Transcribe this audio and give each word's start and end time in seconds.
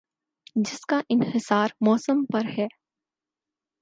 جس 0.55 0.79
کا 0.85 0.99
انحصار 1.09 1.67
موسم 1.81 2.25
پر 2.25 2.41
ہے۔ 2.57 2.67